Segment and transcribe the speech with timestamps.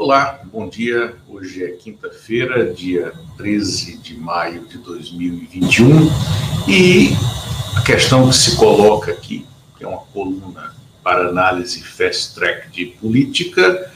[0.00, 1.16] Olá, bom dia.
[1.28, 6.08] Hoje é quinta-feira, dia 13 de maio de 2021,
[6.68, 7.08] e
[7.76, 9.44] a questão que se coloca aqui,
[9.76, 10.72] que é uma coluna
[11.02, 13.92] para análise fast track de política,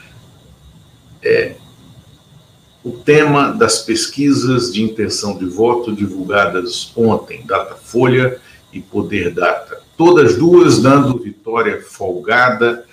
[1.22, 1.54] é
[2.82, 8.40] o tema das pesquisas de intenção de voto divulgadas ontem, Datafolha
[8.72, 9.80] e Poder Data.
[9.96, 12.84] Todas duas dando vitória folgada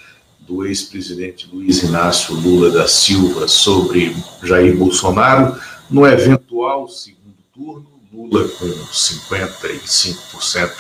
[0.50, 5.56] do ex-presidente Luiz Inácio Lula da Silva sobre Jair Bolsonaro
[5.88, 10.72] no eventual segundo turno, Lula com 55%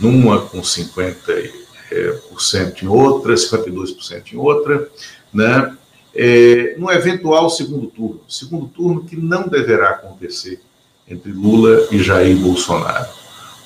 [0.00, 4.88] numa, com 50% em outra, 52% em outra,
[5.32, 5.76] né?
[6.14, 10.58] É, no eventual segundo turno, segundo turno que não deverá acontecer
[11.06, 13.10] entre Lula e Jair Bolsonaro.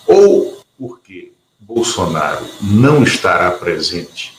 [0.07, 4.36] Ou porque Bolsonaro não estará presente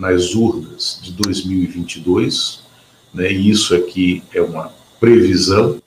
[0.00, 2.62] nas urnas de 2022,
[3.12, 5.80] né, e isso aqui é uma previsão,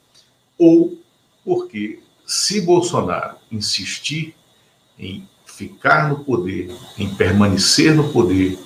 [0.56, 0.96] ou
[1.44, 4.36] porque, se Bolsonaro insistir
[4.96, 8.56] em ficar no poder, em permanecer no poder,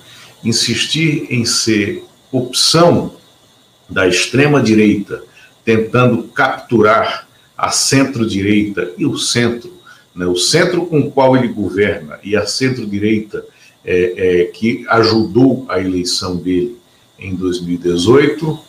[0.43, 3.15] insistir em ser opção
[3.89, 5.23] da extrema-direita,
[5.65, 9.73] tentando capturar a centro-direita e o centro,
[10.15, 13.43] né, o centro com o qual ele governa e a centro-direita
[13.83, 16.77] é, é, que ajudou a eleição dele
[17.17, 18.59] em 2018,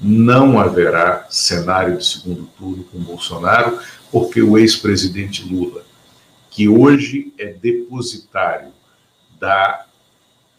[0.00, 3.78] não haverá cenário de segundo turno com Bolsonaro,
[4.10, 5.82] porque o ex-presidente Lula,
[6.50, 8.72] que hoje é depositário
[9.38, 9.86] da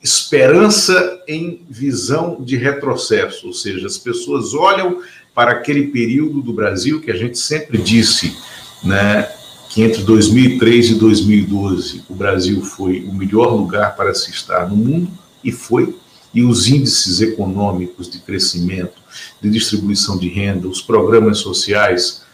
[0.02, 5.02] esperança em visão de retrocesso, ou seja, as pessoas olham
[5.34, 8.36] para aquele período do Brasil que a gente sempre disse,
[8.84, 9.32] né,
[9.72, 14.75] que entre 2003 e 2012 o Brasil foi o melhor lugar para se estar no
[14.75, 15.09] mundo,
[15.41, 15.97] e foi,
[16.33, 19.02] e os índices econômicos de crescimento,
[19.42, 22.25] de distribuição de renda, os programas sociais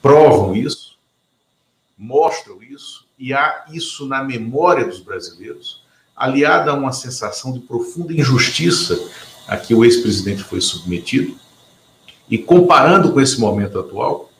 [0.00, 0.96] provam isso,
[1.98, 5.82] mostram isso, e há isso na memória dos brasileiros,
[6.14, 8.96] aliada a uma sensação de profunda injustiça
[9.48, 11.36] a que o ex-presidente foi submetido,
[12.30, 14.30] e comparando com esse momento atual,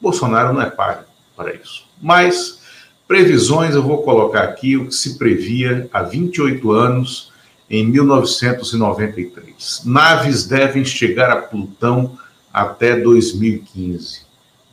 [0.00, 1.04] Bolsonaro não é pai
[1.36, 1.84] para isso.
[2.00, 2.60] Mas
[3.06, 7.30] previsões eu vou colocar aqui o que se previa há 28 anos,
[7.68, 9.82] em 1993.
[9.84, 12.16] Naves devem chegar a Plutão
[12.52, 14.24] até 2015.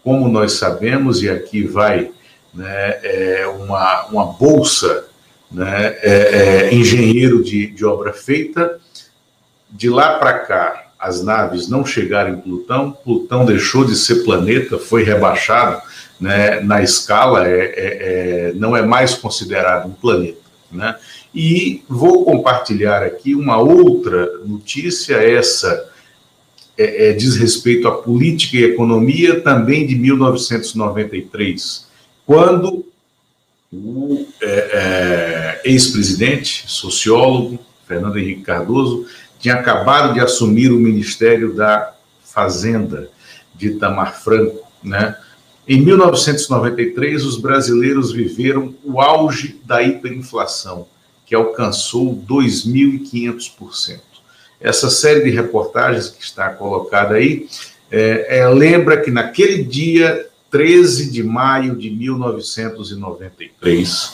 [0.04, 2.12] Como nós sabemos, e aqui vai
[2.54, 5.08] né, é uma, uma bolsa
[5.52, 8.80] né, é, é, engenheiro de, de obra feita,
[9.70, 14.80] de lá para cá as naves não chegaram em Plutão, Plutão deixou de ser planeta,
[14.80, 15.82] foi rebaixado
[16.20, 20.42] né, na escala, é, é, é, não é mais considerado um planeta.
[20.72, 20.96] Né?
[21.36, 25.90] E vou compartilhar aqui uma outra notícia, essa
[26.78, 31.86] é, é, diz respeito à política e economia, também de 1993,
[32.26, 32.86] quando
[33.72, 39.06] o é, ex-presidente, sociólogo, Fernando Henrique Cardoso,
[39.44, 41.94] tinha acabado de assumir o Ministério da
[42.24, 43.10] Fazenda
[43.54, 45.18] de Itamar Franco, né?
[45.68, 50.88] Em 1993, os brasileiros viveram o auge da hiperinflação,
[51.26, 54.00] que alcançou 2.500%.
[54.62, 57.50] Essa série de reportagens que está colocada aí
[57.92, 64.12] é, é, lembra que naquele dia, 13 de maio de 1993,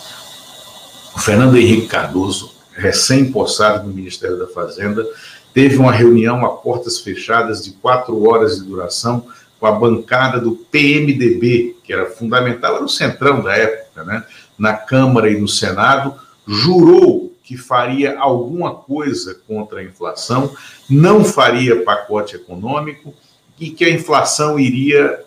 [1.15, 5.05] o Fernando Henrique Cardoso, recém-possado no Ministério da Fazenda,
[5.53, 9.25] teve uma reunião a portas fechadas de quatro horas de duração
[9.59, 14.23] com a bancada do PMDB, que era fundamental, era o centrão da época, né?
[14.57, 16.15] na Câmara e no Senado,
[16.47, 20.55] jurou que faria alguma coisa contra a inflação,
[20.89, 23.13] não faria pacote econômico
[23.59, 25.23] e que a inflação iria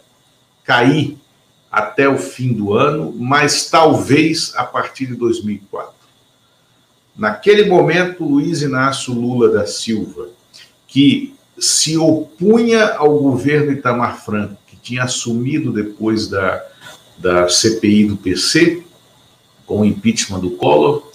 [0.65, 1.19] cair
[1.71, 6.02] até o fim do ano, mas talvez a partir de 2004.
[7.17, 10.29] Naquele momento, Luiz Inácio Lula da Silva,
[10.87, 16.63] que se opunha ao governo Itamar Franco, que tinha assumido depois da,
[17.19, 18.83] da CPI do PC,
[19.67, 21.11] com o impeachment do Collor,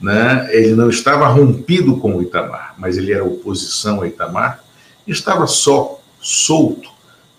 [0.00, 0.48] né?
[0.50, 4.62] ele não estava rompido com o Itamar, mas ele era oposição ao Itamar,
[5.06, 6.90] estava só, solto.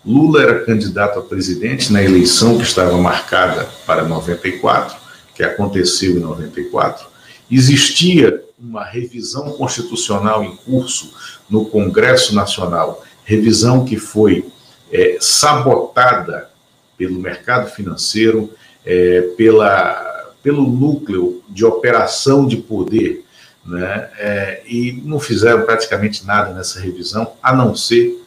[0.05, 4.97] Lula era candidato a presidente na eleição que estava marcada para 94,
[5.33, 7.12] que aconteceu em 94.
[7.49, 11.13] Existia uma revisão constitucional em curso
[11.49, 14.45] no Congresso Nacional, revisão que foi
[14.91, 16.49] é, sabotada
[16.97, 18.51] pelo mercado financeiro,
[18.85, 23.23] é, pela, pelo núcleo de operação de poder
[23.65, 24.09] né?
[24.17, 28.21] É, e não fizeram praticamente nada nessa revisão, a não ser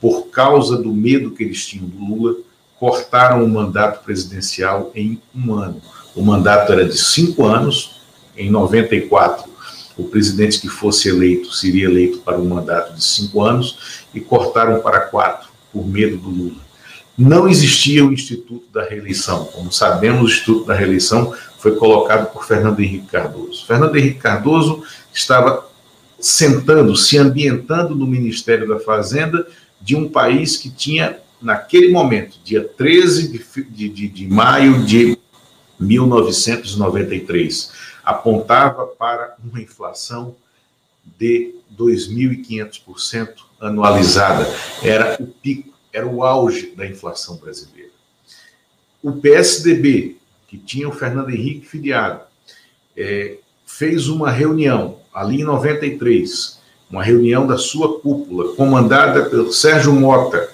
[0.00, 2.36] por causa do medo que eles tinham do Lula,
[2.78, 5.82] cortaram o mandato presidencial em um ano.
[6.14, 7.97] O mandato era de cinco anos,
[8.38, 9.50] em 94,
[9.96, 14.80] o presidente que fosse eleito seria eleito para um mandato de cinco anos, e cortaram
[14.80, 16.68] para quatro, por medo do Lula.
[17.16, 19.46] Não existia o Instituto da Reeleição.
[19.46, 23.66] Como sabemos, o Instituto da Reeleição foi colocado por Fernando Henrique Cardoso.
[23.66, 25.68] Fernando Henrique Cardoso estava
[26.20, 29.46] sentando, se ambientando no Ministério da Fazenda
[29.80, 33.28] de um país que tinha, naquele momento, dia 13
[33.68, 35.18] de, de, de maio de
[35.80, 37.72] 1993,
[38.08, 40.34] apontava para uma inflação
[41.18, 44.46] de 2.500% anualizada.
[44.82, 47.90] Era o pico, era o auge da inflação brasileira.
[49.02, 50.16] O PSDB,
[50.48, 52.22] que tinha o Fernando Henrique filiado,
[52.96, 56.60] é, fez uma reunião ali em 93,
[56.90, 60.50] uma reunião da sua cúpula, comandada pelo Sérgio Mota,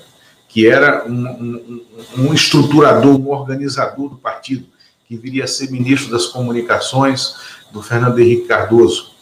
[0.48, 1.84] que era um, um,
[2.18, 4.73] um estruturador, um organizador do partido,
[5.06, 7.34] que viria a ser ministro das Comunicações
[7.70, 9.12] do Fernando Henrique Cardoso,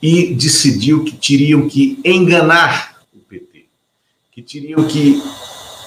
[0.00, 3.66] e decidiu que teriam que enganar o PT,
[4.30, 5.20] que teriam que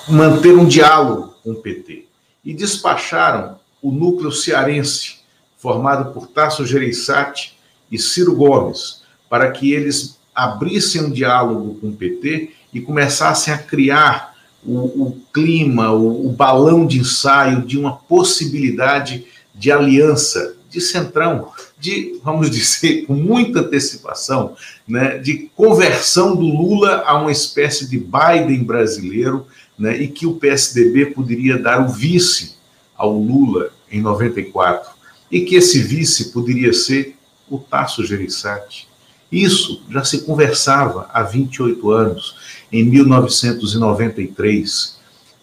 [0.09, 2.05] manter um diálogo com o PT,
[2.43, 5.19] e despacharam o núcleo cearense,
[5.57, 7.57] formado por Tasso Gereissati
[7.91, 13.57] e Ciro Gomes, para que eles abrissem um diálogo com o PT e começassem a
[13.57, 14.30] criar
[14.65, 21.49] o, o clima, o, o balão de ensaio de uma possibilidade de aliança de centrão,
[21.77, 24.55] de, vamos dizer, com muita antecipação,
[24.87, 29.45] né, de conversão do Lula a uma espécie de Biden brasileiro,
[29.77, 32.55] né, e que o PSDB poderia dar o vice
[32.95, 34.91] ao Lula em 94,
[35.29, 37.15] e que esse vice poderia ser
[37.49, 38.87] o Tasso Gereissati.
[39.31, 42.35] Isso já se conversava há 28 anos,
[42.71, 44.99] em 1993,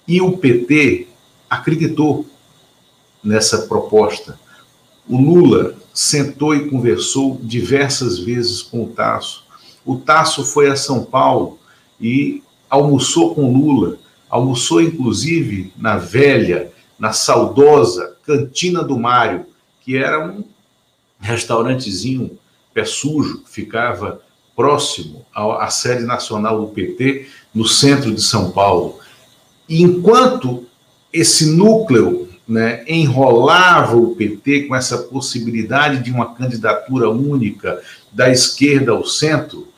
[0.07, 1.09] e o PT
[1.51, 2.25] acreditou
[3.23, 4.39] nessa proposta.
[5.07, 9.45] O Lula sentou e conversou diversas vezes com o Tasso.
[9.85, 11.59] O Tasso foi a São Paulo
[12.01, 13.99] e almoçou com Lula,
[14.29, 19.47] almoçou inclusive na velha na saudosa Cantina do Mário,
[19.81, 20.45] que era um
[21.21, 22.39] restaurantezinho
[22.75, 24.21] pé sujo, que ficava
[24.59, 28.99] próximo à sede nacional do PT, no centro de São Paulo.
[29.69, 30.67] E enquanto
[31.13, 38.91] esse núcleo né, enrolava o PT com essa possibilidade de uma candidatura única da esquerda
[38.91, 39.69] ao centro,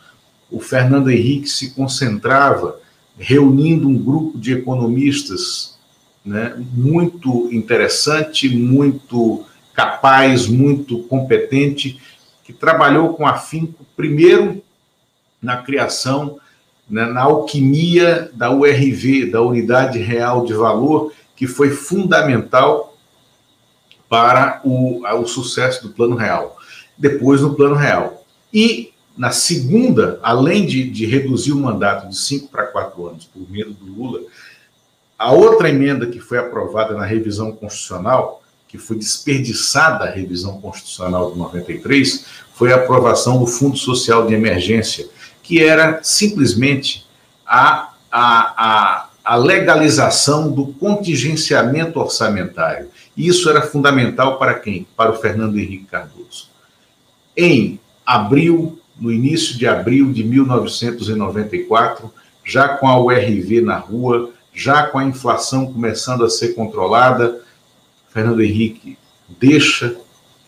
[0.50, 2.81] o Fernando Henrique se concentrava
[3.19, 5.79] reunindo um grupo de economistas
[6.25, 9.44] né, muito interessante, muito
[9.75, 12.00] capaz, muito competente,
[12.43, 14.62] que trabalhou com afinco, primeiro,
[15.40, 16.38] na criação,
[16.88, 22.96] né, na alquimia da URV, da Unidade Real de Valor, que foi fundamental
[24.08, 26.56] para o, o sucesso do Plano Real.
[26.98, 28.25] Depois, no Plano Real.
[28.52, 33.48] E, na segunda, além de, de reduzir o mandato de cinco para quatro anos por
[33.50, 34.20] medo do Lula,
[35.16, 41.32] a outra emenda que foi aprovada na revisão constitucional, que foi desperdiçada a revisão constitucional
[41.32, 45.08] de 93, foi a aprovação do Fundo Social de Emergência,
[45.50, 47.05] que era simplesmente
[47.44, 52.86] a, a, a, a legalização do contingenciamento orçamentário.
[53.17, 54.86] E isso era fundamental para quem?
[54.96, 56.51] Para o Fernando Henrique Cardoso.
[57.36, 64.84] Em abril, no início de abril de 1994, já com a URV na rua, já
[64.86, 67.41] com a inflação começando a ser controlada,
[68.10, 68.96] Fernando Henrique
[69.29, 69.96] deixa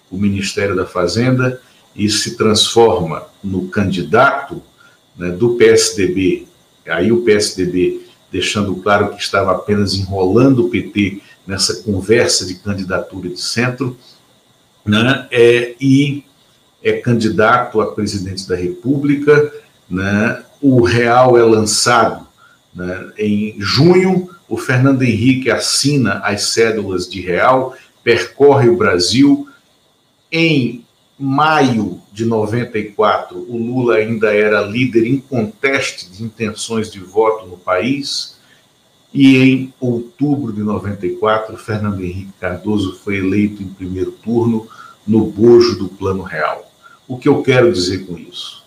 [0.08, 1.60] o Ministério da Fazenda
[1.96, 4.62] e se transforma no candidato
[5.16, 6.46] né, do PSDB.
[6.86, 13.28] Aí o PSDB deixando claro que estava apenas enrolando o PT nessa conversa de candidatura
[13.28, 13.96] de centro,
[14.84, 16.24] né, é, e
[16.82, 19.52] é candidato a presidente da República.
[19.88, 22.26] Né, o Real é lançado
[22.74, 23.12] né?
[23.18, 29.48] Em junho, o Fernando Henrique assina as cédulas de real, percorre o Brasil.
[30.30, 30.81] Em
[31.22, 38.36] maio de 94, o Lula ainda era líder inconteste de intenções de voto no país.
[39.14, 44.66] E em outubro de 94, Fernando Henrique Cardoso foi eleito em primeiro turno
[45.06, 46.70] no bojo do Plano Real.
[47.06, 48.64] O que eu quero dizer com isso?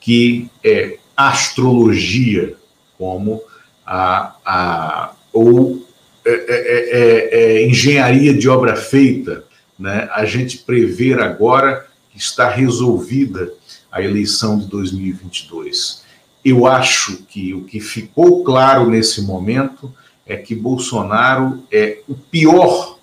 [0.00, 2.56] Que é astrologia
[2.98, 3.40] como
[3.86, 5.84] a, a, ou
[6.24, 9.44] é é, é, é, é, engenharia de obra feita,
[9.78, 10.08] né?
[10.12, 13.52] a gente prever agora está resolvida
[13.90, 16.04] a eleição de 2022.
[16.44, 19.92] Eu acho que o que ficou claro nesse momento
[20.26, 22.98] é que Bolsonaro é o pior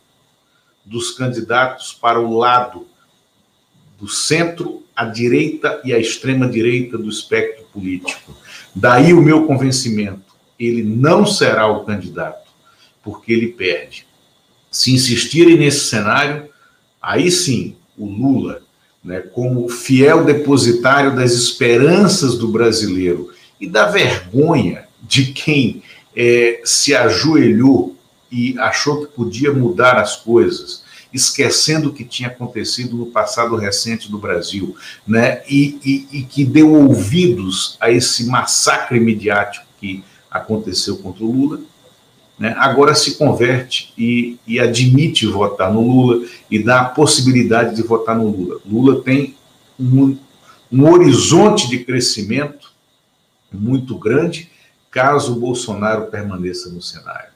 [0.86, 2.88] dos candidatos para o lado
[4.00, 8.36] do centro, à direita e à extrema direita do espectro político.
[8.75, 12.50] Daí o meu convencimento, ele não será o candidato,
[13.03, 14.06] porque ele perde.
[14.70, 16.50] Se insistirem nesse cenário,
[17.01, 18.62] aí sim, o Lula,
[19.03, 25.84] né, como fiel depositário das esperanças do brasileiro e da vergonha de quem
[26.15, 27.96] é, se ajoelhou
[28.31, 34.10] e achou que podia mudar as coisas, esquecendo o que tinha acontecido no passado recente
[34.10, 35.41] do Brasil, né?
[35.50, 41.60] E, e, e, que deu ouvidos a esse massacre midiático que aconteceu contra o Lula,
[42.41, 42.55] né?
[42.57, 48.17] agora se converte e, e admite votar no Lula e dá a possibilidade de votar
[48.17, 48.60] no Lula.
[48.65, 49.36] Lula tem
[49.79, 50.17] um,
[50.71, 52.71] um horizonte de crescimento
[53.53, 54.50] muito grande
[54.89, 57.29] caso o Bolsonaro permaneça no cenário.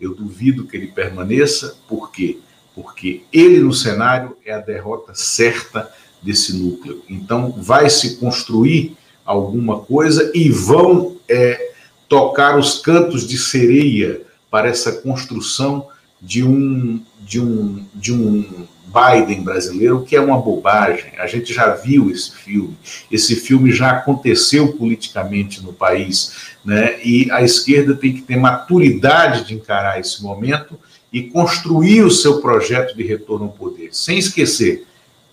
[0.00, 2.38] Eu duvido que ele permaneça, por quê?
[2.72, 5.90] Porque ele no cenário é a derrota certa
[6.22, 7.02] desse núcleo.
[7.08, 11.72] Então, vai se construir alguma coisa e vão é,
[12.08, 15.88] tocar os cantos de sereia para essa construção
[16.20, 21.12] de um, de um, de um Biden brasileiro, que é uma bobagem.
[21.18, 22.76] A gente já viu esse filme,
[23.10, 27.00] esse filme já aconteceu politicamente no país, né?
[27.02, 30.78] E a esquerda tem que ter maturidade de encarar esse momento
[31.10, 34.86] e construir o seu projeto de retorno ao poder, sem esquecer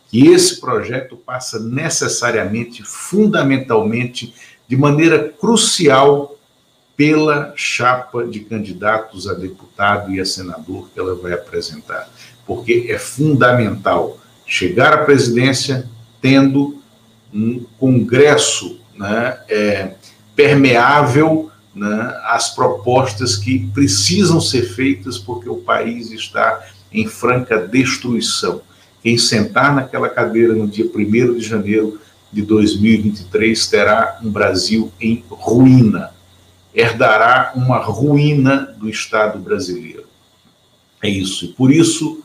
[0.10, 4.34] que esse projeto passa necessariamente, fundamentalmente,
[4.68, 6.39] de maneira crucial
[7.00, 12.10] pela chapa de candidatos a deputado e a senador que ela vai apresentar
[12.50, 15.88] porque é fundamental chegar à presidência
[16.20, 16.82] tendo
[17.32, 19.92] um congresso né, é,
[20.36, 28.64] permeável né, às propostas que precisam ser feitas, porque o país está em franca destruição.
[29.04, 32.02] Quem sentar naquela cadeira no dia 1 de janeiro
[32.34, 36.10] de 2023 terá um Brasil em ruína,
[36.74, 40.06] herdará uma ruína do Estado brasileiro.
[41.02, 41.46] É isso.
[41.46, 42.24] E por isso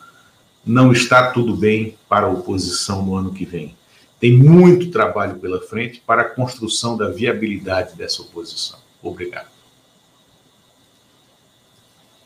[0.65, 3.77] não está tudo bem para a oposição no ano que vem.
[4.19, 8.79] Tem muito trabalho pela frente para a construção da viabilidade dessa oposição.
[9.03, 9.54] Obrigado.